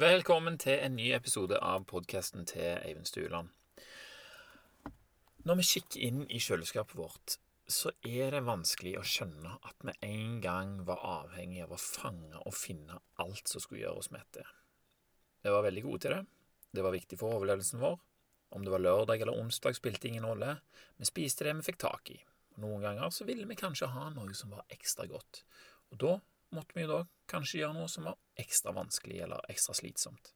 [0.00, 3.50] Velkommen til en ny episode av podkasten til Eivind Stueland.
[5.44, 7.34] Når vi kikker inn i kjøleskapet vårt,
[7.68, 12.32] så er det vanskelig å skjønne at vi en gang var avhengig av å fange
[12.38, 14.46] og finne alt som skulle gjøre oss mette.
[15.44, 16.22] Vi var veldig gode til det.
[16.72, 18.00] Det var viktig for overlevelsen vår.
[18.56, 20.62] Om det var lørdag eller onsdag, spilte ingen rolle.
[20.96, 22.22] Vi spiste det vi fikk tak i.
[22.64, 25.44] Noen ganger så ville vi kanskje ha noe som var ekstra godt.
[25.92, 26.16] Og da
[26.56, 30.32] måtte vi da kanskje gjøre noe som var ekstra vanskelig eller ekstra slitsomt.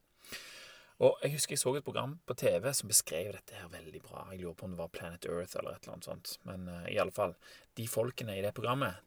[1.03, 4.29] Og Jeg husker jeg så et program på TV som beskrev dette her veldig bra.
[4.31, 6.37] Jeg lurer på om det var Planet Earth eller et eller annet sånt.
[6.47, 7.35] Men uh, i alle fall,
[7.75, 9.03] de folkene i det programmet,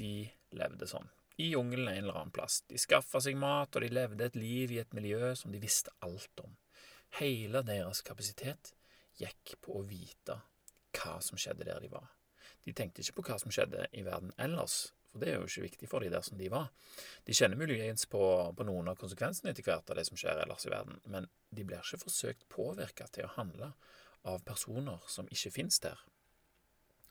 [0.00, 0.26] de
[0.58, 1.06] levde sånn.
[1.38, 2.64] I jungelen en eller annen plass.
[2.66, 5.94] De skaffa seg mat, og de levde et liv i et miljø som de visste
[6.02, 6.56] alt om.
[7.20, 8.74] Hele deres kapasitet
[9.22, 10.40] gikk på å vite
[10.98, 12.10] hva som skjedde der de var.
[12.66, 15.64] De tenkte ikke på hva som skjedde i verden ellers, for det er jo ikke
[15.66, 16.68] viktig for de der som de var.
[17.24, 18.22] De kjenner muligens på,
[18.56, 21.64] på noen av konsekvensene etter hvert av det som skjer ellers i verden, men de
[21.64, 23.72] blir ikke forsøkt påvirka til å handle
[24.28, 26.00] av personer som ikke finnes der.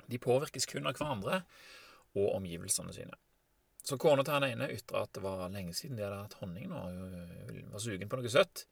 [0.07, 1.41] De påvirkes kun av hverandre
[2.17, 3.17] og omgivelsene sine.
[3.87, 6.67] Så kona til han ene ytra at det var lenge siden de hadde hatt honning
[6.67, 8.65] nå, og var sugen på noe søtt.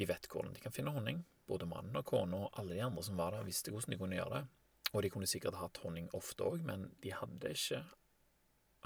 [0.00, 1.20] De vet hvordan de kan finne honning.
[1.48, 4.16] Både mannen og kona og alle de andre som var der, visste hvordan de kunne
[4.16, 4.44] gjøre det.
[4.92, 7.82] Og de kunne sikkert hatt honning ofte òg, men de hadde ikke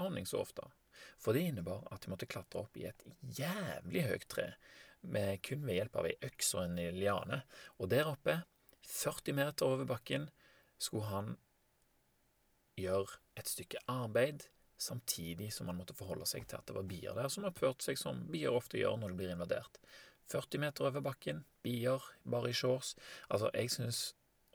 [0.01, 0.65] honning så ofte.
[1.21, 3.03] For det innebar at de måtte klatre opp i et
[3.37, 4.51] jævlig høyt tre,
[5.01, 7.41] med kun ved hjelp av ei øks og en liane.
[7.77, 8.41] Og der oppe,
[8.87, 10.29] 40 meter over bakken,
[10.77, 11.35] skulle han
[12.77, 17.15] gjøre et stykke arbeid, samtidig som han måtte forholde seg til at det var bier
[17.17, 19.79] der som oppførte seg som bier ofte gjør når de blir invadert.
[20.29, 22.93] 40 meter over bakken, bier, bare i shorts.
[23.31, 24.01] Altså, jeg syns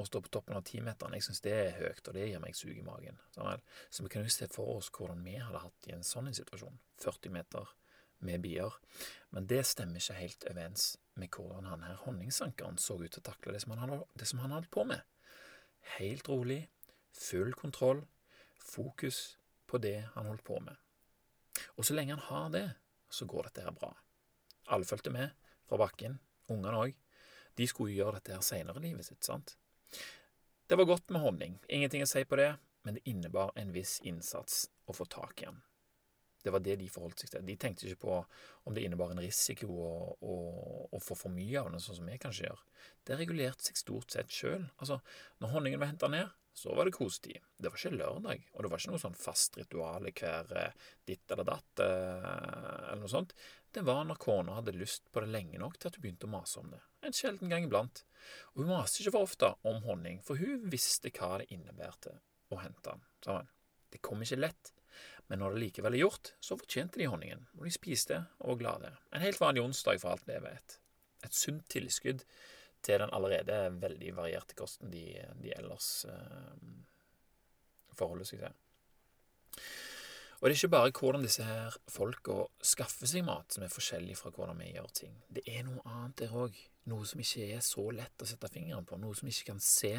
[0.03, 2.57] å stå på toppen av timeteren, jeg syns det er høyt, og det gir meg
[2.59, 3.21] sug i magen.
[3.35, 6.31] Sånn så vi kan jo se for oss hvordan vi hadde hatt i en sånn
[6.35, 6.79] situasjon.
[7.03, 7.71] 40 meter
[8.23, 8.75] med bier.
[9.31, 10.87] Men det stemmer ikke helt overens
[11.19, 14.43] med hvordan han her honningsankeren så ut til å takle det som han det som
[14.43, 15.03] han holdt på med.
[15.99, 16.63] Helt rolig,
[17.13, 18.05] full kontroll,
[18.63, 20.77] fokus på det han holdt på med.
[21.77, 22.67] Og så lenge han har det,
[23.13, 23.91] så går dette her bra.
[24.73, 25.35] Alle fulgte med
[25.69, 26.19] fra bakken,
[26.53, 26.95] ungene òg.
[27.59, 29.57] De skulle jo gjøre dette her seinere i livet sitt, sant?
[30.67, 32.53] Det var godt med honning, ingenting å si på det,
[32.87, 35.61] men det innebar en viss innsats å få tak i den.
[36.43, 37.45] Det var det de forholdt seg til.
[37.47, 38.15] De tenkte ikke på
[38.67, 40.37] om det innebar en risiko å, å,
[40.91, 42.63] å få for mye av den, sånn som vi kanskje gjør.
[43.07, 44.65] Det regulerte seg stort sett sjøl.
[44.83, 44.99] Altså,
[45.39, 47.39] når honningen var henta ned, så var det kosetid.
[47.57, 51.33] Det var ikke lørdag, og det var ikke noe sånn fast ritual hver eh, ditt
[51.33, 52.27] eller datt eh,
[52.91, 53.33] eller noe sånt.
[53.73, 56.35] Det var når kona hadde lyst på det lenge nok til at hun begynte å
[56.35, 58.05] mase om det en sjelden gang iblant,
[58.55, 62.15] og hun maste ikke for ofte om honning, for hun visste hva det innebærte
[62.53, 63.03] å hente den.
[63.25, 63.51] Sammen.
[63.93, 64.73] Det kom ikke lett,
[65.29, 68.61] men når det likevel er gjort, så fortjente de honningen, og de spiste og var
[68.63, 68.95] glade.
[69.13, 70.79] En helt vanlig onsdag for alt det vet.
[71.27, 72.25] Et sunt tilskudd
[72.83, 75.05] til den allerede veldig varierte kosten de,
[75.39, 76.57] de ellers eh,
[77.95, 78.57] forholder seg til.
[80.43, 82.35] Og det er ikke bare hvordan disse her folka
[82.67, 85.13] skaffer seg mat som er forskjellig fra hvordan vi gjør ting.
[85.31, 86.57] Det er noe annet der òg.
[86.91, 88.99] Noe som ikke er så lett å sette fingeren på.
[88.99, 89.93] Noe som ikke kan se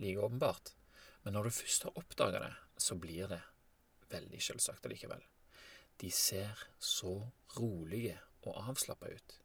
[0.00, 0.72] like åpenbart.
[1.26, 3.42] Men når du først har oppdaga det, så blir det
[4.14, 5.20] veldig selvsagt allikevel.
[6.00, 7.12] De ser så
[7.58, 8.16] rolige
[8.48, 9.36] og avslappa ut.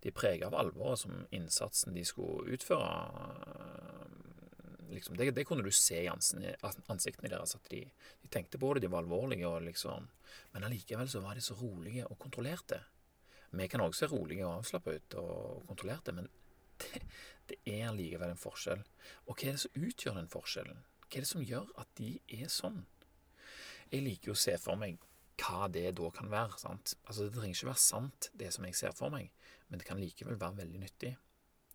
[0.00, 2.88] De er prega av alvoret som innsatsen de skulle utføre,
[4.90, 7.82] liksom, det, det, kunne du se i ansiktene deres, at de,
[8.22, 10.08] de, tenkte på det, de var alvorlige, og liksom
[10.52, 12.80] Men allikevel så var de så rolige og kontrollerte.
[13.50, 16.28] Vi kan også se rolige og avslappa ut og kontrollerte, men
[16.78, 17.02] det,
[17.50, 18.82] det er allikevel en forskjell.
[19.26, 20.82] Og hva er det som utgjør den forskjellen?
[21.06, 22.84] Hva er det som gjør at de er sånn?
[23.90, 25.00] Jeg liker jo å se for meg
[25.40, 26.58] hva det da kan være.
[26.60, 26.94] sant?
[27.06, 29.32] Altså Det trenger ikke være sant, det som jeg ser for meg,
[29.68, 31.16] men det kan likevel være veldig nyttig.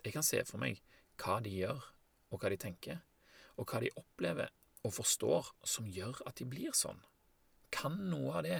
[0.05, 0.81] Jeg kan se for meg
[1.19, 1.83] hva de gjør,
[2.35, 2.99] og hva de tenker,
[3.55, 4.51] og hva de opplever
[4.85, 6.99] og forstår som gjør at de blir sånn.
[7.73, 8.59] Kan noe av det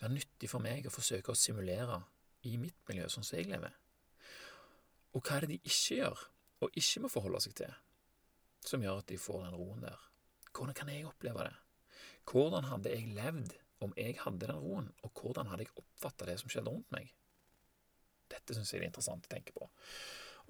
[0.00, 2.02] være nyttig for meg å forsøke å simulere
[2.48, 3.72] i mitt miljø, sånn som jeg lever?
[5.14, 6.26] Og hva er det de ikke gjør,
[6.62, 7.74] og ikke må forholde seg til,
[8.66, 10.08] som gjør at de får den roen der?
[10.52, 11.56] Hvordan kan jeg oppleve det?
[12.28, 16.38] Hvordan hadde jeg levd om jeg hadde den roen, og hvordan hadde jeg oppfatta det
[16.42, 17.10] som skjedde rundt meg?
[18.32, 19.66] Dette syns jeg er interessant å tenke på.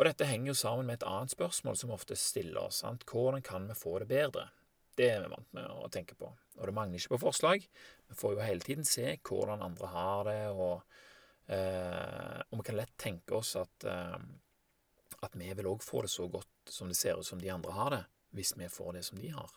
[0.03, 2.81] Og dette henger jo sammen med et annet spørsmål som ofte stiller oss.
[2.83, 3.05] Sant?
[3.07, 4.49] Hvordan kan vi få det bedre?
[4.99, 6.27] Det er vi vant med å tenke på.
[6.59, 7.69] Og det mangler ikke på forslag.
[8.11, 10.83] Vi får jo hele tiden se hvordan andre har det, og,
[11.47, 14.19] eh, og vi kan lett tenke oss at, eh,
[15.23, 17.71] at vi vil òg få det så godt som det ser ut som de andre
[17.71, 18.05] har det,
[18.35, 19.55] hvis vi får det som de har.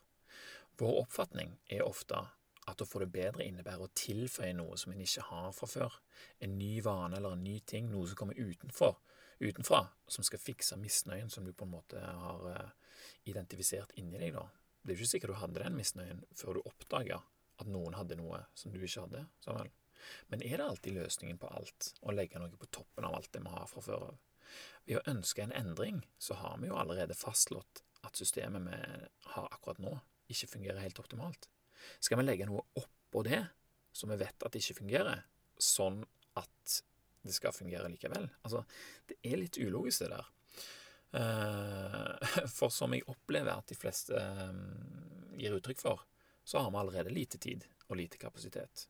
[0.78, 2.22] Vår oppfatning er ofte
[2.68, 6.00] at å få det bedre innebærer å tilføye noe som en ikke har fra før.
[6.40, 9.00] En ny vane eller en ny ting, noe som kommer utenfor,
[9.40, 14.36] utenfra, som skal fikse misnøyen som du på en måte har uh, identifisert inni deg.
[14.38, 14.46] da.
[14.82, 17.22] Det er jo ikke sikkert du hadde den misnøyen før du oppdaga
[17.62, 19.26] at noen hadde noe som du ikke hadde.
[19.44, 19.72] Samuel.
[20.30, 23.42] Men er det alltid løsningen på alt å legge noe på toppen av alt det
[23.42, 24.18] vi har fra før av?
[24.86, 28.80] Ved å ønske en endring, så har vi jo allerede fastslått at systemet vi
[29.34, 29.96] har akkurat nå,
[30.30, 31.50] ikke fungerer helt optimalt.
[32.00, 33.42] Skal vi legge noe oppå det,
[33.96, 35.24] som vi vet at det ikke fungerer,
[35.58, 36.04] sånn
[36.38, 36.80] at
[37.26, 38.28] det skal fungere likevel?
[38.46, 38.64] Altså,
[39.10, 40.32] det er litt ulogisk, det der.
[41.16, 44.60] Eh, for som jeg opplever at de fleste eh,
[45.40, 46.04] gir uttrykk for,
[46.46, 48.88] så har vi allerede lite tid og lite kapasitet.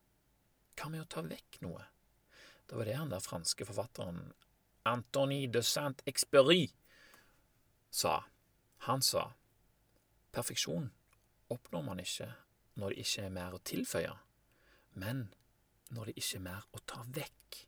[0.76, 1.84] Hva med å ta vekk noe?
[2.66, 4.20] Det var det han der franske forfatteren
[4.86, 6.68] Antony de Saint-Expery
[7.90, 8.18] sa.
[8.86, 9.30] Han sa
[10.34, 10.90] perfeksjon
[11.48, 12.28] oppnår man ikke
[12.76, 14.12] når det ikke er mer å tilføye,
[15.00, 15.28] men
[15.94, 17.62] når det ikke er mer å ta vekk.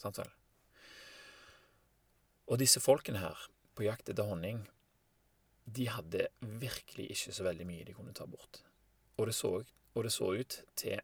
[0.00, 0.30] Sant vel?
[2.46, 4.62] Og disse folkene her, på jakt etter honning,
[5.66, 6.28] de hadde
[6.62, 8.62] virkelig ikke så veldig mye de kunne ta bort.
[9.18, 9.50] Og det så,
[9.96, 11.00] og det så ut til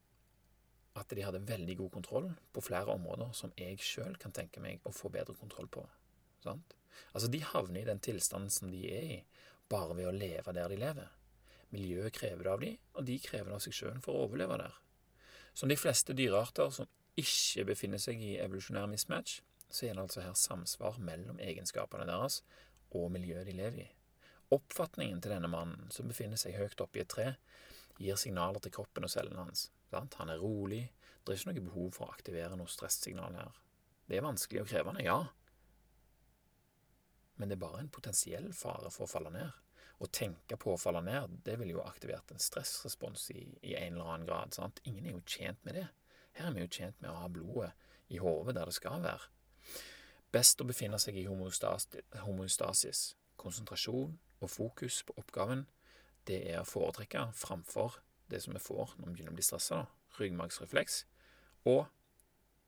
[1.01, 4.85] at de hadde veldig god kontroll på flere områder som jeg sjøl kan tenke meg
[4.87, 5.83] å få bedre kontroll på.
[6.45, 6.77] Sant?
[7.17, 9.19] Altså, de havner i den tilstanden som de er i,
[9.73, 11.09] bare ved å leve der de lever.
[11.73, 14.59] Miljøet krever det av dem, og de krever det av seg sjøl for å overleve
[14.61, 14.75] der.
[15.57, 19.41] Som de fleste dyrearter som ikke befinner seg i evolusjonær mismatch,
[19.73, 22.43] så er det altså her samsvar mellom egenskapene deres
[22.93, 23.91] og miljøet de lever i.
[24.53, 27.29] Oppfatningen til denne mannen, som befinner seg høyt oppe i et tre,
[27.97, 29.71] gir signaler til kroppen og cellene hans.
[29.93, 30.17] Sant?
[30.21, 30.83] Han er rolig.
[31.23, 33.61] Det er ikke noe behov for å aktivere noe stresssignal her.
[34.09, 35.21] Det er vanskelig og krevende, ja,
[37.43, 39.51] men det er bare en potensiell fare for å falle ned.
[40.03, 43.97] Å tenke på å falle ned, det ville jo aktivert en stressrespons i, i en
[43.97, 44.55] eller annen grad.
[44.55, 44.79] Sant?
[44.87, 45.89] Ingen er jo tjent med det.
[46.39, 47.73] Her er vi jo tjent med å ha blodet
[48.13, 49.29] i hodet der det skal være.
[50.33, 53.03] Best å befinne seg i homostasis,
[53.37, 55.67] konsentrasjon og fokus på oppgaven
[56.29, 57.99] det er å foretrekke framfor
[58.31, 59.81] det som vi får når vi begynner å bli stressa,
[60.19, 61.03] ryggmargsrefleks.
[61.69, 61.83] Og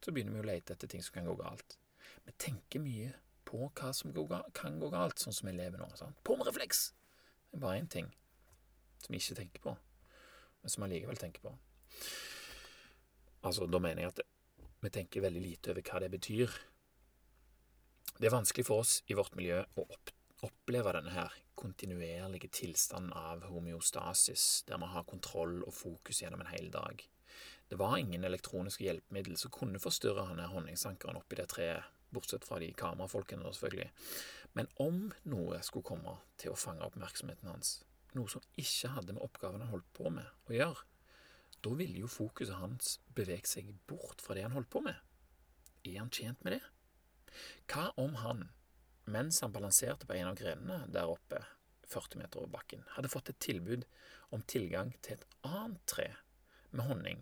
[0.03, 1.79] så begynner vi å lete etter ting som kan gå galt.
[2.27, 3.13] Vi tenker mye
[3.47, 4.13] på hva som
[4.57, 5.89] kan gå galt, sånn som vi lever nå.
[5.99, 6.19] Sant?
[6.27, 6.89] På med refleks!
[7.51, 8.11] Det er bare én ting
[9.05, 9.75] som vi ikke tenker på,
[10.63, 11.55] men som vi allikevel tenker på.
[13.45, 14.25] Altså, da mener jeg at
[14.85, 16.59] vi tenker veldig lite over hva det betyr.
[18.19, 20.13] Det er vanskelig for oss i vårt miljø å opp
[20.45, 26.51] oppleve denne her kontinuerlige tilstanden av homeostasis, der vi har kontroll og fokus gjennom en
[26.53, 27.01] hel dag.
[27.71, 32.61] Det var ingen elektroniske hjelpemiddel som kunne forstyrre han honningsankeren oppi det treet, bortsett fra
[32.61, 33.89] de kamerafolkene, selvfølgelig.
[34.55, 35.01] Men om
[35.33, 37.79] noe skulle komme til å fange oppmerksomheten hans,
[38.15, 40.85] noe som ikke hadde med oppgaven han holdt på med å gjøre,
[41.65, 44.97] da ville jo fokuset hans bevege seg bort fra det han holdt på med.
[45.85, 46.63] Er han tjent med det?
[47.71, 48.49] Hva om han
[49.05, 51.43] mens han balanserte på en av grenene der oppe,
[51.89, 53.85] 40 meter over bakken, hadde fått et tilbud
[54.33, 56.09] om tilgang til et annet tre
[56.71, 57.21] med honning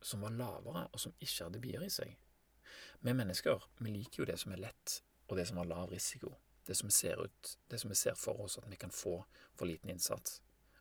[0.00, 2.14] som var lavere, og som ikke hadde bier i seg.
[3.02, 6.30] Vi mennesker vi liker jo det som er lett, og det som har lav risiko.
[6.66, 9.20] Det som, ser ut, det som vi ser for oss at vi kan få
[9.54, 10.40] for liten innsats,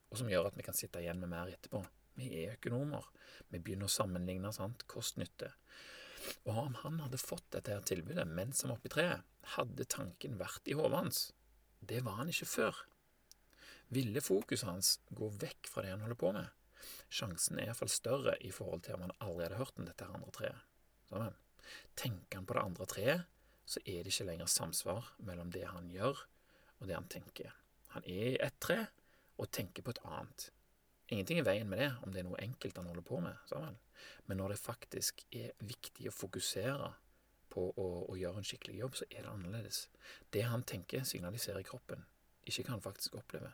[0.09, 1.83] og som gjør at vi kan sitte igjen med mer etterpå.
[2.15, 3.05] Vi er økonomer.
[3.51, 4.51] Vi begynner å sammenligne
[4.87, 5.51] kost-nytte.
[6.47, 9.87] Og om han hadde fått dette her tilbudet mens han var oppe i treet, hadde
[9.91, 11.23] tanken vært i hodet hans.
[11.85, 12.83] Det var han ikke før.
[13.93, 16.47] Ville fokuset hans gå vekk fra det han holder på med?
[17.13, 20.33] Sjansen er iallfall større i forhold til om han allerede har hørt om dette andre
[20.33, 20.63] treet.
[21.09, 21.37] Sammen.
[21.97, 23.29] Tenker han på det andre treet,
[23.65, 26.19] så er det ikke lenger samsvar mellom det han gjør,
[26.79, 27.53] og det han tenker.
[27.95, 28.81] Han er i ett tre
[29.41, 30.49] og tenker på et annet.
[31.13, 33.37] Ingenting i veien med det, om det er noe enkelt han holder på med.
[33.49, 33.77] Sammen.
[34.25, 36.91] Men når det faktisk er viktig å fokusere
[37.53, 39.85] på å, å, gjøre en skikkelig jobb, så er det annerledes.
[40.33, 42.03] Det han tenker, signaliserer kroppen,
[42.43, 43.53] ikke hva han faktisk opplever.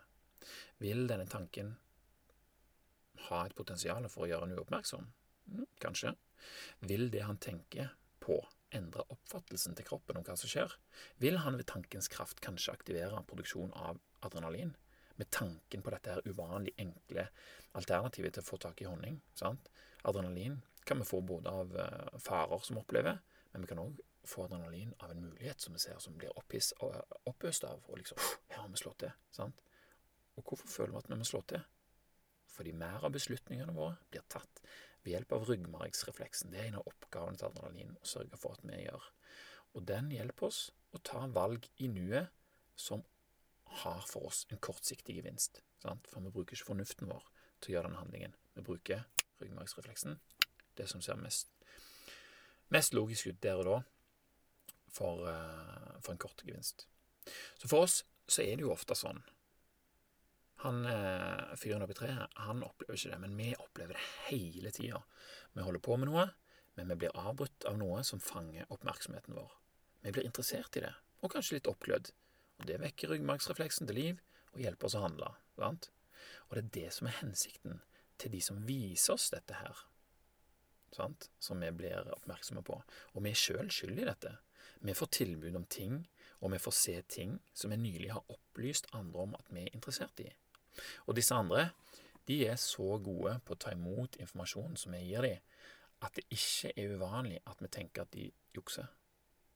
[0.81, 1.75] Vil denne tanken
[3.27, 5.11] ha et potensial for å gjøre en uoppmerksom?
[5.51, 6.15] Mm, kanskje.
[6.87, 7.91] Vil det han tenker
[8.23, 8.39] på,
[8.73, 10.73] endre oppfattelsen til kroppen om hva som skjer?
[11.21, 14.73] Vil han ved tankens kraft kanskje aktivere produksjon av adrenalin?
[15.21, 17.27] Med tanken på dette her uvanlig enkle
[17.77, 19.19] alternativet til å få tak i honning.
[19.37, 19.69] sant?
[20.09, 23.19] Adrenalin kan vi få både av uh, farer som opplever,
[23.51, 26.73] men vi kan òg få adrenalin av en mulighet som vi ser som blir oppøst
[27.69, 27.85] av.
[27.87, 28.17] Og liksom
[28.49, 29.13] Her har vi slått til.
[29.31, 29.61] sant?
[30.37, 31.61] Og hvorfor føler vi at vi må slå til?
[32.51, 34.61] Fordi mer av beslutningene våre blir tatt
[35.03, 36.51] ved hjelp av ryggmargsrefleksen.
[36.51, 39.07] Det er en av oppgavene til adrenalin å sørge for at vi gjør.
[39.77, 42.33] Og den hjelper oss å ta valg i nuet
[42.75, 43.05] som
[43.83, 45.61] har for oss en kortsiktig gevinst.
[45.83, 46.07] Sant?
[46.11, 47.25] For vi bruker ikke fornuften vår
[47.61, 48.35] til å gjøre den handlingen.
[48.57, 49.05] Vi bruker
[49.41, 50.19] ryggmargsrefleksen.
[50.77, 51.51] Det som ser mest,
[52.73, 53.77] mest logisk ut der og da
[54.91, 56.87] for, uh, for en kort gevinst.
[57.59, 59.21] Så for oss så er det jo ofte sånn
[60.61, 64.99] han eh, fyren oppi treet, han opplever ikke det, men vi opplever det hele tida.
[65.57, 66.27] Vi holder på med noe,
[66.77, 69.55] men vi blir avbrutt av noe som fanger oppmerksomheten vår.
[70.05, 72.11] Vi blir interessert i det, og kanskje litt oppglødd.
[72.67, 74.19] Det vekker ryggmargsrefleksen til liv
[74.53, 75.31] og hjelper oss å handle.
[75.57, 75.89] Sant?
[76.49, 77.81] Og det er det som er hensikten
[78.21, 79.77] til de som viser oss dette her,
[80.93, 81.29] sant?
[81.41, 82.77] som vi blir oppmerksomme på.
[83.15, 84.35] Og vi er sjøl skyld i dette.
[84.81, 86.03] Vi får tilbud om ting,
[86.41, 89.75] og vi får se ting som vi nylig har opplyst andre om at vi er
[89.77, 90.29] interessert i.
[91.07, 91.69] Og disse andre
[92.29, 95.41] de er så gode på å ta imot informasjonen som vi gir dem,
[96.01, 98.89] at det ikke er uvanlig at vi tenker at de jukser.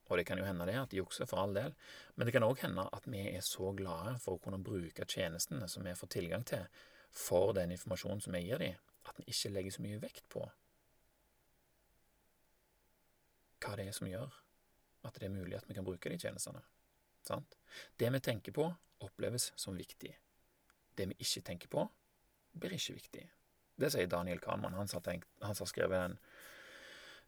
[0.06, 1.74] Og det kan jo hende det at de jukser, for all del,
[2.16, 5.66] men det kan òg hende at vi er så glade for å kunne bruke tjenestene
[5.72, 6.68] som vi får tilgang til,
[7.10, 8.78] for den informasjonen som vi gir dem,
[9.10, 10.46] at vi ikke legger så mye vekt på
[13.66, 14.34] hva det er som gjør
[15.08, 16.62] at det er mulig at vi kan bruke de tjenestene.
[17.26, 17.58] Sant?
[17.98, 18.68] Det vi tenker på,
[19.06, 20.12] oppleves som viktig.
[20.96, 21.86] Det vi ikke tenker på,
[22.54, 23.24] blir ikke viktig.
[23.76, 24.88] Det sier Daniel Kahnmann, han
[25.42, 26.18] har skrevet den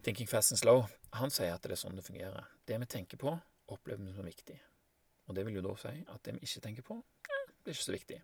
[0.01, 0.85] Thinking Fast and Slow.
[1.09, 2.47] Han sier at det er sånn det fungerer.
[2.67, 3.33] Det vi tenker på,
[3.71, 4.57] opplever vi som viktig.
[5.27, 7.87] Og det vil jo da si at det vi ikke tenker på, det blir ikke
[7.87, 8.19] så viktig.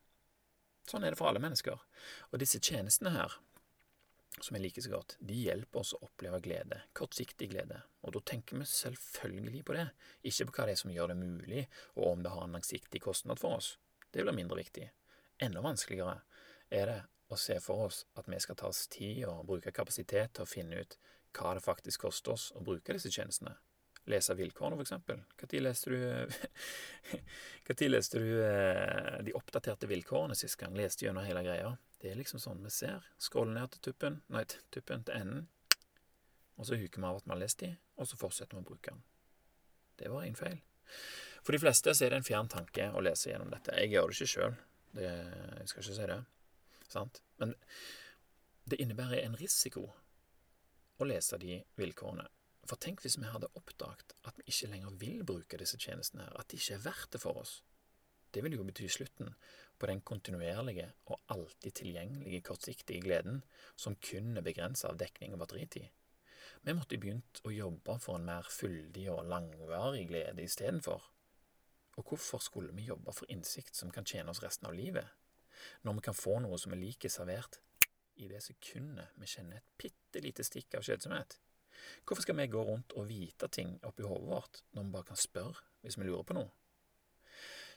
[0.88, 1.80] Sånn er det for alle mennesker.
[2.32, 3.36] Og disse tjenestene her,
[4.40, 7.82] som jeg liker så godt, de hjelper oss å oppleve glede, kortsiktig glede.
[8.04, 9.88] Og da tenker vi selvfølgelig på det,
[10.28, 11.66] ikke på hva det er som gjør det mulig,
[11.96, 13.78] og om det har en langsiktig kostnad for oss.
[14.12, 14.90] Det blir mindre viktig.
[15.44, 16.20] Enda vanskeligere
[16.74, 17.00] er det
[17.34, 20.50] å se for oss at vi skal ta oss tid og bruke kapasitet til å
[20.50, 20.98] finne ut
[21.34, 23.56] hva det faktisk koster oss å bruke disse tjenestene.
[24.12, 25.22] Lese vilkårene, eksempel.
[25.40, 26.00] Når leste du,
[27.94, 30.76] leste du eh, de oppdaterte vilkårene sist gang?
[30.76, 31.72] Leste gjennom hele greia?
[32.02, 33.06] Det er liksom sånn vi ser.
[33.18, 34.44] Skroller ned til tuppen, nei,
[34.76, 35.48] tuppen til enden,
[36.60, 38.68] og så huker vi av at vi har lest de, og så fortsetter vi å
[38.68, 39.02] bruke den.
[40.02, 40.60] Det var en feil.
[41.44, 43.76] For de fleste så er det en fjern tanke å lese gjennom dette.
[43.80, 44.60] Jeg gjør det ikke sjøl.
[45.00, 46.20] Jeg skal ikke si det.
[46.92, 47.24] Sant?
[47.42, 47.56] Men
[48.70, 49.88] det innebærer en risiko
[51.00, 52.26] å lese de vilkårene.
[52.64, 56.38] For tenk hvis vi hadde oppdaget at vi ikke lenger vil bruke disse tjenestene, her,
[56.40, 57.58] at de ikke er verdt det for oss.
[58.34, 59.34] Det vil jo bety slutten
[59.78, 63.44] på den kontinuerlige og alltid tilgjengelige kortsiktige gleden
[63.76, 65.90] som kun er begrenset av dekning og batteritid.
[66.64, 71.04] Vi måtte begynt å jobbe for en mer fyldig og langvarig glede istedenfor.
[72.00, 75.06] Og hvorfor skulle vi jobbe for innsikt som kan tjene oss resten av livet,
[75.84, 77.60] når vi kan få noe som er like servert
[78.22, 81.40] i det sekundet vi kjenner et bitte lite stikk av kjedsomhet?
[82.06, 85.20] Hvorfor skal vi gå rundt og vite ting oppi hodet vårt når vi bare kan
[85.20, 86.52] spørre hvis vi lurer på noe?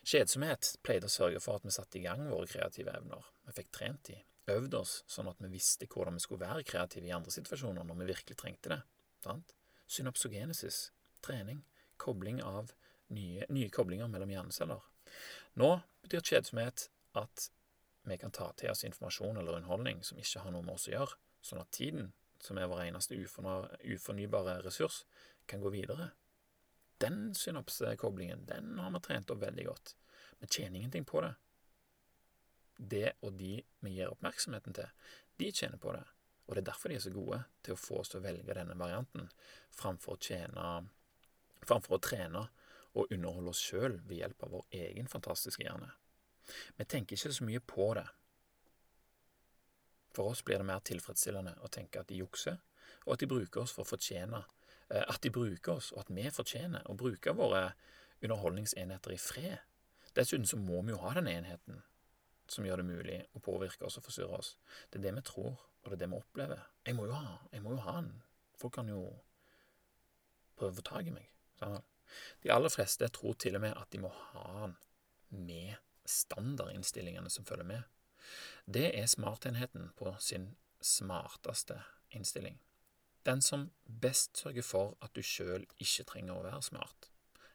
[0.06, 3.24] Kjedsomhet pleide å sørge for at vi satte i gang våre kreative evner.
[3.48, 4.20] Vi fikk trent de,
[4.54, 7.98] øvd oss sånn at vi visste hvordan vi skulle være kreative i andre situasjoner når
[8.02, 8.80] vi virkelig trengte det.
[9.24, 9.56] Sant?
[9.90, 10.90] Synopsogenesis,
[11.26, 11.64] trening,
[11.98, 12.70] kobling av
[13.14, 14.86] nye, nye koblinger mellom hjerneceller.
[15.58, 15.72] Nå
[16.04, 16.88] betyr kjedsomhet
[17.18, 17.48] at
[18.10, 20.94] vi kan ta til oss informasjon eller underholdning som ikke har noe med oss å
[20.94, 25.04] gjøre, sånn at tiden, som er vår eneste ufornybare ressurs,
[25.46, 26.10] kan gå videre.
[27.02, 29.94] Den synapsekoblingen, den har vi trent opp veldig godt.
[30.38, 31.34] Vi tjener ingenting på det.
[32.76, 34.88] Det og de vi gir oppmerksomheten til,
[35.40, 36.04] de tjener på det.
[36.46, 38.54] Og det er derfor de er så gode til å få oss til å velge
[38.54, 39.28] denne varianten,
[39.74, 40.66] framfor å, tjene,
[41.66, 42.46] framfor å trene
[42.96, 45.90] og underholde oss sjøl ved hjelp av vår egen fantastiske hjerne.
[46.76, 48.06] Vi tenker ikke så mye på det.
[50.16, 52.60] For oss blir det mer tilfredsstillende å tenke at de jukser,
[53.04, 54.38] og at de bruker oss for å fortjene
[54.88, 57.74] eh, At de bruker oss, og at vi fortjener å bruke våre
[58.22, 59.58] underholdningsenheter i fred.
[60.16, 61.82] Dessuten så må vi jo ha den enheten
[62.48, 64.54] som gjør det mulig å påvirke oss og forstyrre oss.
[64.90, 66.62] Det er det vi tror, og det er det vi opplever.
[66.86, 68.12] Jeg må jo ha, jeg må jo ha den.
[68.56, 69.02] Folk kan jo
[70.56, 71.28] prøve å få tak i meg.
[72.42, 74.76] De aller fleste tror til og med at de må ha den
[75.46, 75.74] med
[76.10, 77.82] standardinnstillingene som følger med.
[78.66, 82.58] Det er smartenheten på sin smarteste innstilling.
[83.26, 87.08] Den som best sørger for at du sjøl ikke trenger å være smart,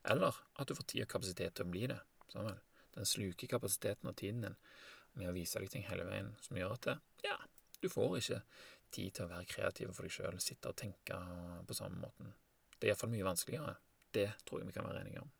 [0.03, 1.99] eller at du får tid og kapasitet til å bli det.
[2.31, 2.59] Sammen.
[2.95, 4.57] Den sluker kapasiteten og tiden din
[5.19, 7.37] med å vise deg ting hele veien som gjør at det, ja,
[7.83, 8.41] du får ikke
[8.91, 11.17] tid til å være kreativ for deg sjøl, sitte og tenke
[11.67, 12.31] på samme måten.
[12.75, 13.75] Det er iallfall mye vanskeligere.
[14.11, 15.31] Det tror jeg vi kan være enige om.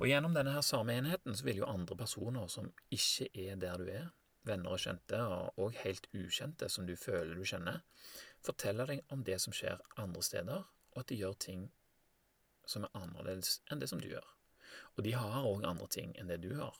[0.00, 3.78] Og gjennom denne her samme enheten så vil jo andre personer som ikke er der
[3.78, 4.08] du er,
[4.48, 5.20] venner og kjente,
[5.56, 7.82] og helt ukjente som du føler du kjenner,
[8.42, 11.68] fortelle deg om det som skjer andre steder, og at de gjør ting
[12.68, 14.26] som er annerledes enn det som du gjør.
[14.96, 16.76] Og de har òg andre ting enn det du har.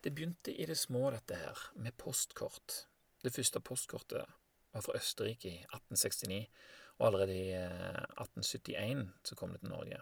[0.00, 2.86] Det begynte i det små, dette her, med postkort.
[3.22, 4.24] Det første postkortet
[4.72, 6.46] var fra Østerrike i 1869,
[6.96, 10.00] og allerede i 1871 så kom det til Norge.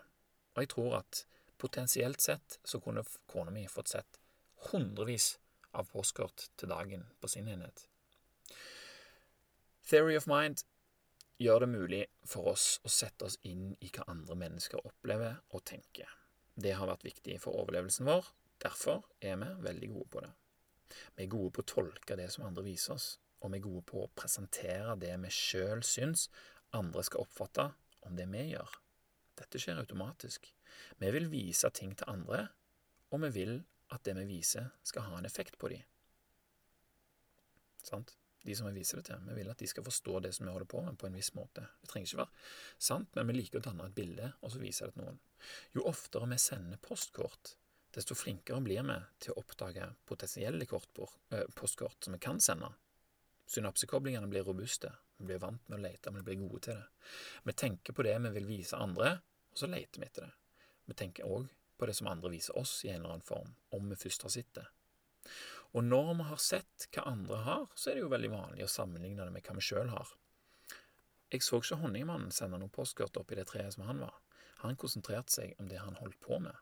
[0.54, 1.24] Og jeg tror at
[1.64, 4.20] potensielt sett så kunne kona mi fått sett
[4.70, 5.38] hundrevis
[5.72, 7.86] av postkort til dagen på sin enhet.
[9.88, 10.62] Theory of Mind
[11.40, 15.64] gjør det mulig for oss å sette oss inn i hva andre mennesker opplever og
[15.68, 16.08] tenker.
[16.54, 18.28] Det har vært viktig for overlevelsen vår.
[18.62, 20.32] Derfor er vi veldig gode på det.
[21.16, 23.08] Vi er gode på å tolke det som andre viser oss,
[23.42, 26.28] og vi er gode på å presentere det vi sjøl syns
[26.76, 27.70] andre skal oppfatte
[28.06, 28.78] om det vi gjør.
[29.34, 30.53] Dette skjer automatisk.
[30.98, 32.46] Vi vil vise ting til andre,
[33.10, 33.56] og vi vil
[33.94, 35.82] at det vi viser, skal ha en effekt på dem.
[37.84, 38.16] Sant?
[38.44, 39.20] De som vi viser det til.
[39.28, 41.32] Vi vil at de skal forstå det som vi holder på med, på en viss
[41.36, 41.64] måte.
[41.80, 42.48] Det trenger ikke være
[42.88, 45.20] sant, men vi liker å danne et bilde, og så viser det til noen.
[45.76, 47.54] Jo oftere vi sender postkort,
[47.96, 52.72] desto flinkere blir vi til å oppdage potensielle eh, postkort som vi kan sende.
[53.48, 54.92] Synapsekoblingene blir robuste.
[55.16, 57.10] Vi blir vant med å lete, men vi blir gode til det.
[57.44, 59.18] Vi tenker på det vi vil vise andre,
[59.52, 60.32] og så leter vi etter det.
[60.84, 61.48] Vi tenker òg
[61.78, 64.32] på det som andre viser oss i en eller annen form, om vi først har
[64.34, 64.66] sett det.
[65.74, 68.70] Og når vi har sett hva andre har, så er det jo veldig vanlig å
[68.70, 70.12] sammenligne det med hva vi sjøl har.
[71.34, 74.14] Jeg så ikke honningmannen sende noe postkort opp i det treet som han var.
[74.62, 76.54] Han konsentrerte seg om det han holdt på med.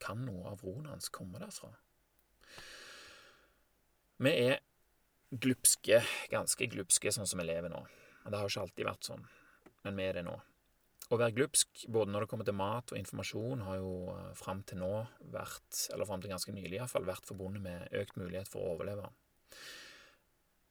[0.00, 1.74] Kan noe av roen hans komme derfra?
[4.20, 4.62] Vi er
[5.30, 6.00] glupske,
[6.32, 7.82] ganske glupske sånn som vi lever nå.
[8.24, 9.28] Det har ikke alltid vært sånn,
[9.84, 10.34] men vi er det nå.
[11.10, 14.60] Å være glupsk, både når det kommer til mat og informasjon, har jo eh, fram
[14.62, 14.90] til nå
[15.34, 19.08] vært, eller fram til ganske nylig iallfall, vært forbundet med økt mulighet for å overleve.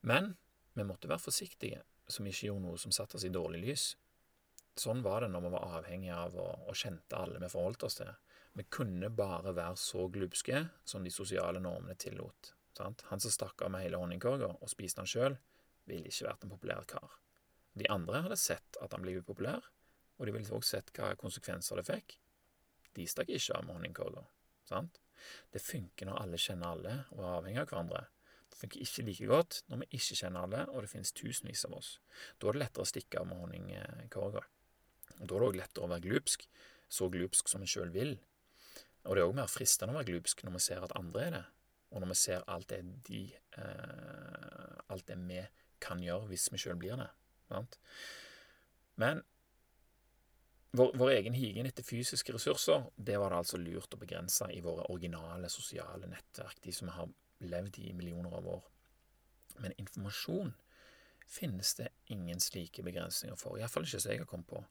[0.07, 0.31] Men
[0.79, 3.83] vi måtte være forsiktige, vi ikke gjorde noe som satte oss i dårlig lys.
[4.79, 8.13] Sånn var det når vi var avhengige av og, kjente alle vi forholdt oss til.
[8.55, 12.53] Vi kunne bare være så glupske som de sosiale normene tillot.
[12.77, 13.03] Sant?
[13.11, 15.35] Han som stakk av med hele honningkorga og spiste den sjøl,
[15.89, 17.19] ville ikke vært en populær kar.
[17.75, 19.67] De andre hadde sett at han ble upopulær,
[20.19, 22.17] og de ville også sett hva konsekvenser det fikk.
[22.95, 24.23] De stakk ikke av honningkorga.
[24.67, 24.99] Sant?
[25.51, 28.05] Det funker når alle kjenner alle og er avhengig av hverandre.
[28.49, 31.77] Det funker ikke like godt når vi ikke kjenner alle, og det finnes tusenvis av
[31.79, 31.91] oss.
[32.39, 34.43] Da er det lettere å stikke av med honningkorga.
[35.19, 36.45] Da er det òg lettere å være glupsk,
[36.89, 38.17] så glupsk som vi sjøl vil.
[39.05, 41.35] Og det er òg mer fristende å være glupsk når vi ser at andre er
[41.37, 41.45] det,
[41.89, 43.21] og når vi ser alt det, de,
[43.57, 45.39] eh, alt det vi
[45.81, 47.09] kan gjøre hvis vi sjøl blir det.
[47.49, 47.79] Sant?
[48.99, 49.23] Men
[50.71, 54.61] vår, vår, egen higen etter fysiske ressurser, det var det altså lurt å begrense i
[54.61, 58.65] våre originale sosiale nettverk, de som har levd i millioner av år.
[59.59, 60.53] Men informasjon
[61.29, 64.63] finnes det ingen slike begrensninger for, iallfall ikke som jeg har kommet på.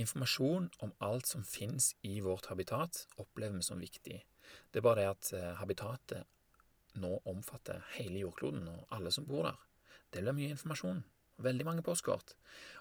[0.00, 4.22] Informasjon om alt som finnes i vårt habitat, opplever vi som viktig.
[4.70, 9.44] Det er bare det at eh, habitatet nå omfatter hele jordkloden og alle som bor
[9.44, 9.58] der.
[10.12, 11.02] Det blir mye informasjon,
[11.44, 12.36] veldig mange postkort,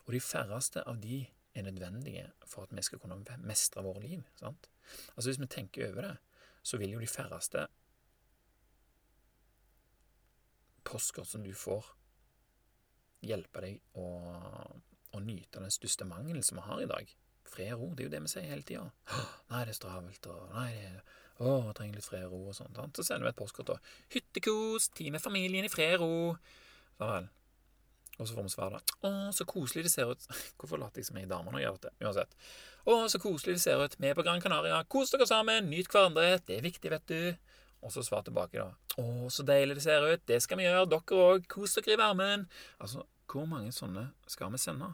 [0.06, 4.24] og de færreste av de er nødvendige for at vi skal kunne mestre våre liv.
[4.40, 4.70] Sant?
[5.16, 6.18] Altså Hvis vi tenker over det,
[6.64, 7.68] så vil jo de færreste
[10.86, 11.86] postkort som du får,
[13.26, 14.08] hjelpe deg å,
[15.16, 17.14] å nyte den største mangelen som vi har i dag.
[17.46, 17.88] Fred og ro.
[17.94, 18.86] Det er jo det vi sier hele tida.
[19.50, 21.00] 'Nei, det er stravelt', og 'Nei, det er,
[21.38, 22.78] å, jeg trenger litt fred og ro', og sånn.
[22.98, 26.38] Så sender vi et postkort og 'Hyttekos, tid med familien i fred og ro'.
[26.96, 27.28] Så.
[28.18, 28.80] Og så får vi svar da.
[29.04, 30.28] 'Å, så koselig det ser ut.'
[30.60, 31.94] Hvorfor later jeg som jeg er dame når jeg gjør det?
[32.06, 32.36] Uansett.
[32.86, 33.98] 'Å, så koselig det ser ut.
[34.00, 34.84] Vi er på Gran Canaria.
[34.88, 35.70] Kos dere sammen.
[35.72, 36.40] Nyt hverandre.
[36.48, 37.36] Det er viktig, vet du.'
[37.86, 38.72] Og så svar tilbake, da.
[38.96, 40.24] 'Å, så deilig det ser ut.
[40.26, 40.88] Det skal vi gjøre.
[40.96, 41.50] Dere òg.
[41.52, 42.48] Kos dere i varmen.'
[42.80, 44.94] Altså, hvor mange sånne skal vi sende?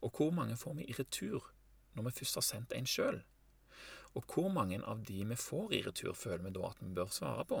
[0.00, 1.50] Og hvor mange får vi i retur
[1.94, 3.22] når vi først har sendt en sjøl?
[4.14, 7.10] Og hvor mange av de vi får i retur, føler vi da at vi bør
[7.10, 7.60] svare på?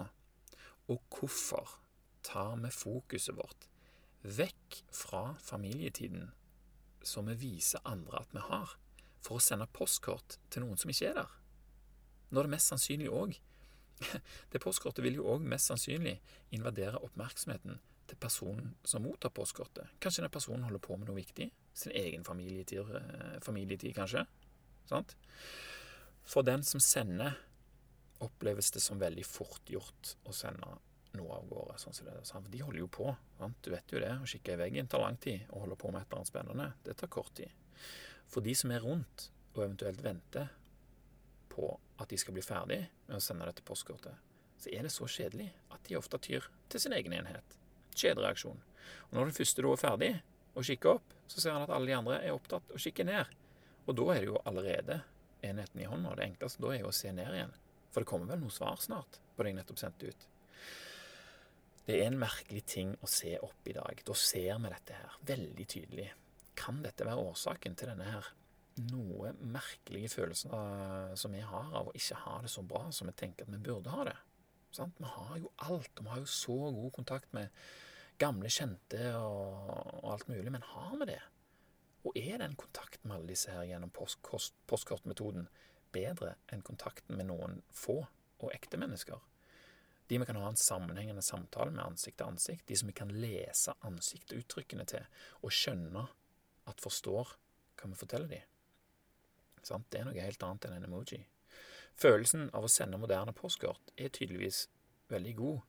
[0.92, 1.78] Og hvorfor
[2.22, 3.68] tar vi fokuset vårt
[4.24, 6.30] vekk fra familietiden
[7.04, 8.76] som vi viser andre at vi har,
[9.24, 11.34] for å sende postkort til noen som ikke er der.
[12.34, 13.36] Når det mest sannsynlig òg
[14.50, 16.16] Det postkortet vil jo òg mest sannsynlig
[16.56, 17.78] invadere oppmerksomheten
[18.10, 19.92] til personen som mottar postkortet.
[20.02, 21.46] Kanskje den personen holder på med noe viktig.
[21.74, 24.26] Sin egen familietid, eh, familietid kanskje.
[24.90, 25.14] Sant?
[26.24, 27.38] For den som sender,
[28.24, 30.68] oppleves det som veldig fort gjort å sende
[31.18, 31.78] noe av gårde.
[31.80, 32.24] sånn som det er.
[32.26, 33.08] For de holder jo på.
[33.38, 33.60] Sant?
[33.62, 34.12] Du vet jo det.
[34.20, 35.46] Å kikke i veggen tar lang tid.
[35.50, 37.50] Å holde på med et eller annet spennende, det tar kort tid.
[38.30, 40.48] For de som er rundt, og eventuelt venter
[41.52, 41.68] på
[42.02, 44.16] at de skal bli ferdig med å sende dette postkortet,
[44.58, 47.58] så er det så kjedelig at de ofte tyr til sin egen enhet.
[47.94, 48.58] Kjedereaksjon.
[49.10, 50.12] Og når den første da er ferdig
[50.54, 53.30] og kikker opp, så ser han at alle de andre er opptatt og kikker ned.
[53.86, 55.00] Og da er det jo allerede
[55.44, 56.16] enheten i hånda.
[56.16, 57.54] Det enkleste da er jo å se ned igjen.
[57.92, 60.26] For det kommer vel noe svar snart på det jeg nettopp sendte ut.
[61.84, 63.98] Det er en merkelig ting å se opp i dag.
[64.08, 66.06] Da ser vi dette her veldig tydelig.
[66.56, 68.30] Kan dette være årsaken til denne her
[68.88, 70.54] noe merkelige følelsen
[71.20, 73.60] som vi har av å ikke ha det så bra som vi tenker at vi
[73.68, 74.16] burde ha det?
[74.74, 74.96] Sant?
[74.98, 77.52] Vi har jo alt, og vi har jo så god kontakt med
[78.18, 79.60] gamle kjente og,
[80.00, 81.20] og alt mulig, men har vi det?
[82.04, 84.24] Og er den kontakten med alle disse her gjennom post,
[84.70, 85.46] postkortmetoden
[85.94, 89.20] bedre enn kontakten med noen få og ekte mennesker?
[90.08, 93.12] De vi kan ha en sammenhengende samtale med ansikt til ansikt, de som vi kan
[93.12, 95.06] lese ansiktsuttrykkene til
[95.40, 96.04] og skjønne
[96.68, 97.36] at forstår
[97.78, 98.50] hva vi forteller dem.
[99.64, 101.22] Det er noe helt annet enn en emoji.
[101.96, 104.66] Følelsen av å sende moderne postkort er tydeligvis
[105.12, 105.60] veldig god,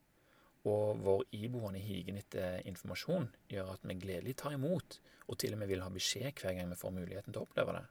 [0.65, 4.97] og vår iboende higen etter informasjon gjør at vi gledelig tar imot,
[5.29, 7.77] og til og med vil ha beskjed hver gang vi får muligheten til å oppleve
[7.77, 7.85] det.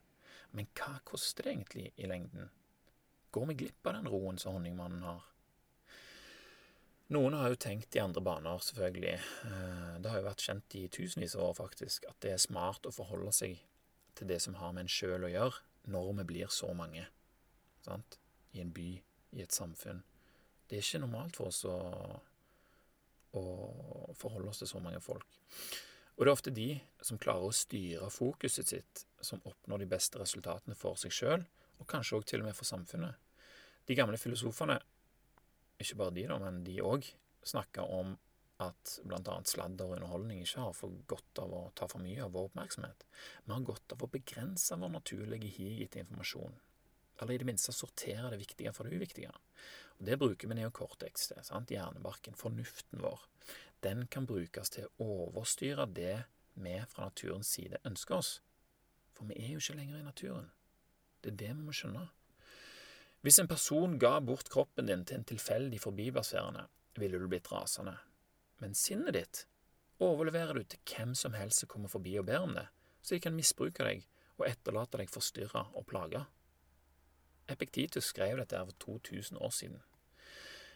[0.59, 2.51] Men hva koster det egentlig i lengden?
[3.35, 5.23] Går vi glipp av den roen som honningmannen har?
[7.15, 9.15] Noen har jo tenkt i andre baner, selvfølgelig.
[9.47, 12.89] Eh, det har jo vært kjent i tusenvis av år, faktisk, at det er smart
[12.89, 13.61] å forholde seg
[14.19, 15.63] til det som har med en sjøl å gjøre,
[15.95, 17.05] når vi blir så mange.
[17.85, 18.19] Sant?
[18.57, 18.89] I en by,
[19.37, 20.03] i et samfunn.
[20.67, 21.77] Det er ikke normalt for oss å,
[23.37, 23.45] å
[24.19, 25.39] forholde oss til så mange folk.
[26.15, 26.69] Og det er ofte de
[27.03, 31.45] som klarer å styre fokuset sitt, som oppnår de beste resultatene for seg sjøl,
[31.79, 33.19] og kanskje òg til og med for samfunnet.
[33.85, 34.79] De gamle filosofene
[35.85, 37.09] ikke bare de, da, men de òg
[37.45, 38.15] snakka om
[38.63, 39.35] at bl.a.
[39.49, 43.07] sladder og underholdning ikke har for godt av å ta for mye av vår oppmerksomhet.
[43.45, 46.55] Vi har godt av å begrense vår naturlige hig etter informasjon,
[47.21, 49.35] eller i det minste sortere det viktige for det uviktige.
[49.99, 51.71] Og Det bruker vi neokortex til, sant?
[51.71, 53.27] hjernebarken, fornuften vår.
[53.85, 58.39] Den kan brukes til å overstyre det vi fra naturens side ønsker oss.
[59.15, 60.51] For vi er jo ikke lenger i naturen.
[61.23, 62.09] Det er det vi må skjønne.
[63.25, 66.67] Hvis en person ga bort kroppen din til en tilfeldig forbipasserende,
[67.01, 67.95] ville du blitt rasende.
[68.61, 69.47] Men sinnet ditt
[70.05, 72.67] overleverer du til hvem som helst som kommer forbi og ber om det,
[73.01, 74.05] så de kan misbruke deg
[74.37, 76.27] og etterlate deg forstyrra og plaga.
[77.49, 79.81] Epiktitus skrev dette for 2000 år siden.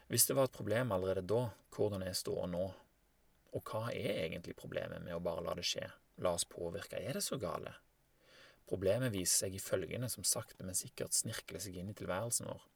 [0.08, 2.64] Hvis det var et problem allerede da, hvordan er ståa nå?
[3.52, 5.84] Og hva er egentlig problemet med å bare la det skje,
[6.24, 7.76] la oss påvirke, er det så gale?
[8.68, 12.66] Problemet viser seg i følgende som sakte, men sikkert snirkler seg inn i tilværelsen vår.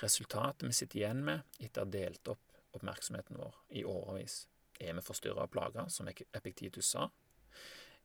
[0.00, 4.44] Resultatet vi sitter igjen med etter å ha delt opp oppmerksomheten vår i årevis.
[4.80, 7.06] Er vi forstyrra og plaga, som Epiktitus sa?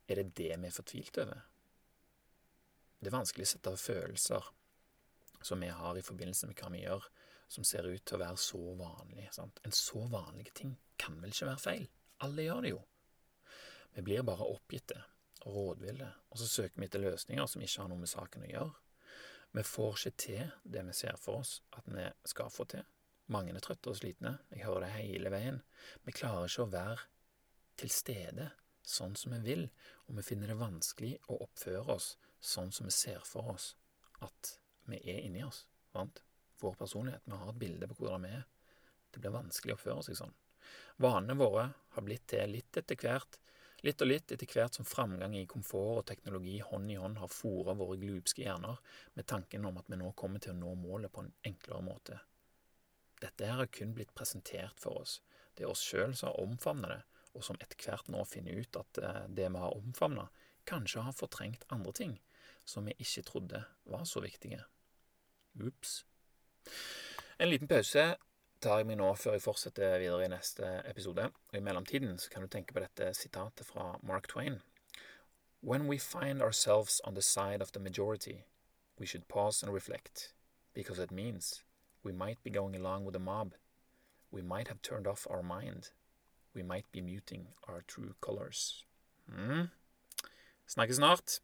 [0.06, 1.40] Er det det vi er fortvilt over?
[3.00, 4.52] Det er vanskelig å sette av følelser
[5.42, 7.06] som vi har i forbindelse med hva vi gjør,
[7.50, 9.26] som ser ut til å være så vanlig.
[9.34, 9.58] Sant?
[9.66, 11.88] En så vanlig ting kan vel ikke være feil?
[12.22, 12.82] Alle gjør det jo.
[13.96, 15.00] Vi blir bare oppgitte
[15.46, 18.72] rådville, og så søker vi etter løsninger som ikke har noe med saken å gjøre.
[19.56, 22.84] Vi får ikke til det vi ser for oss at vi skal få til.
[23.30, 25.60] Mange er trøtte og slitne, jeg hører det hele veien.
[26.06, 27.08] Vi klarer ikke å være
[27.80, 28.50] til stede
[28.86, 29.66] sånn som vi vil,
[30.08, 33.74] og vi finner det vanskelig å oppføre oss sånn som vi ser for oss
[34.24, 34.56] at
[34.90, 35.64] vi er inni oss.
[35.92, 36.22] Sant?
[36.60, 37.22] Vår personlighet.
[37.24, 38.46] Vi har et bilde på hvordan vi er.
[39.10, 40.34] Det blir vanskelig å oppføre seg sånn.
[41.00, 43.38] Vanene våre har blitt til litt etter hvert
[43.86, 47.32] Litt og litt etter hvert som framgang i komfort og teknologi hånd i hånd har
[47.32, 48.80] fôra våre glupske hjerner
[49.16, 52.18] med tanken om at vi nå kommer til å nå målet på en enklere måte.
[53.20, 55.20] Dette her har kun blitt presentert for oss.
[55.54, 57.00] Det er oss sjøl som har omfavnet det,
[57.36, 60.28] og som etter hvert nå finner ut at eh, det vi har omfavna,
[60.68, 62.16] kanskje har fortrengt andre ting
[62.68, 64.62] som vi ikke trodde var så viktige.
[65.60, 66.02] Ops.
[67.40, 68.04] En liten pause
[68.60, 71.30] tar jeg meg nå før jeg fortsetter videre i neste episode.
[71.32, 74.60] Og I mellomtiden så kan du tenke på dette sitatet fra Mark Twain.
[75.62, 78.44] When we find ourselves on the side of the majority,
[78.98, 80.34] we should pause and reflect,
[80.74, 81.64] because it means
[82.04, 83.54] we might be going along with the mob.
[84.30, 85.90] We might have turned off our mind.
[86.54, 88.84] We might be muting our true colors.
[89.30, 89.70] Mm.
[90.66, 91.40] Snakkes snart.